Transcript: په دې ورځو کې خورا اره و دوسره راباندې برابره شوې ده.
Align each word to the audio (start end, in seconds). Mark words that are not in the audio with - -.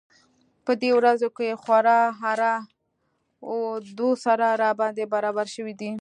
په 0.65 0.71
دې 0.81 0.91
ورځو 0.99 1.29
کې 1.37 1.59
خورا 1.61 2.01
اره 2.31 2.53
و 3.53 3.55
دوسره 3.99 4.47
راباندې 4.63 5.05
برابره 5.13 5.51
شوې 5.55 5.73
ده. 5.79 5.89